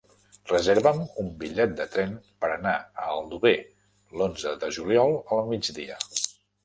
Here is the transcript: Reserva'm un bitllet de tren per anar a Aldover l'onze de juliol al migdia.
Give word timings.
Reserva'm 0.51 1.01
un 1.23 1.27
bitllet 1.43 1.75
de 1.81 1.85
tren 1.95 2.15
per 2.45 2.49
anar 2.55 2.73
a 3.03 3.11
Aldover 3.17 3.53
l'onze 4.21 4.55
de 4.65 4.71
juliol 4.79 5.15
al 5.37 5.45
migdia. 5.55 6.01